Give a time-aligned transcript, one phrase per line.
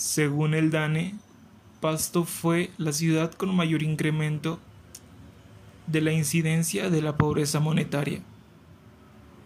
[0.00, 1.14] Según el DANE,
[1.82, 4.58] Pasto fue la ciudad con mayor incremento
[5.88, 8.22] de la incidencia de la pobreza monetaria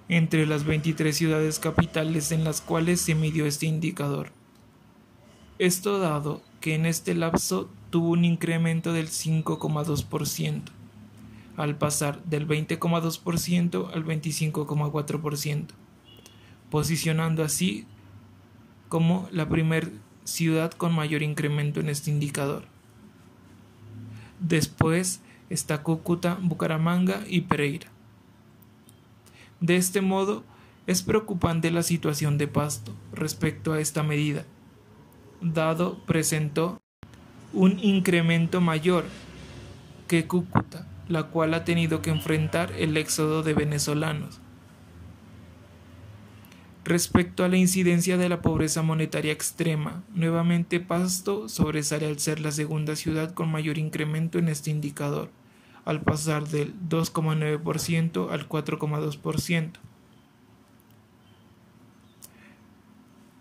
[0.09, 4.31] entre las 23 ciudades capitales en las cuales se midió este indicador.
[5.59, 10.63] Esto dado que en este lapso tuvo un incremento del 5,2%,
[11.57, 15.67] al pasar del 20,2% al 25,4%,
[16.71, 17.89] posicionando así
[18.89, 19.89] como la primera
[20.25, 22.65] ciudad con mayor incremento en este indicador.
[24.41, 27.89] Después está Cúcuta, Bucaramanga y Pereira.
[29.61, 30.45] De este modo,
[30.87, 34.45] es preocupante la situación de Pasto respecto a esta medida,
[35.41, 36.79] dado presentó
[37.53, 39.05] un incremento mayor
[40.09, 44.41] que Cúcuta, la cual ha tenido que enfrentar el éxodo de venezolanos.
[46.85, 52.53] Respecto a la incidencia de la pobreza monetaria extrema, nuevamente Pasto sobresale al ser la
[52.53, 55.31] segunda ciudad con mayor incremento en este indicador
[55.87, 59.71] al pasar del 2,9% al 4,2%.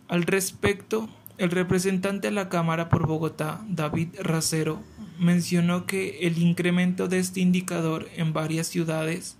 [0.07, 4.81] Al respecto, el representante de la Cámara por Bogotá, David Racero,
[5.19, 9.37] mencionó que el incremento de este indicador en varias ciudades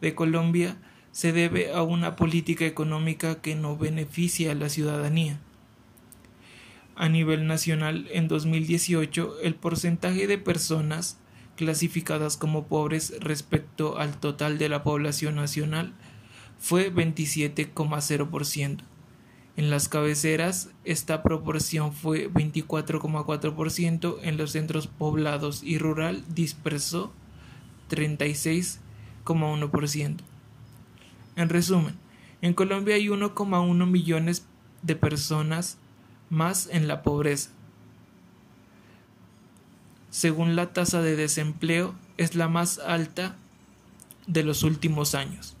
[0.00, 0.76] de Colombia
[1.16, 5.40] se debe a una política económica que no beneficia a la ciudadanía.
[6.94, 11.16] A nivel nacional, en 2018, el porcentaje de personas
[11.56, 15.94] clasificadas como pobres respecto al total de la población nacional
[16.58, 18.80] fue 27,0%.
[19.56, 27.10] En las cabeceras esta proporción fue 24,4%, en los centros poblados y rural dispersó
[27.88, 30.35] 36,1%.
[31.36, 31.94] En resumen,
[32.42, 34.46] en Colombia hay 1,1 millones
[34.82, 35.78] de personas
[36.30, 37.50] más en la pobreza,
[40.10, 43.36] según la tasa de desempleo, es la más alta
[44.26, 45.55] de los últimos años.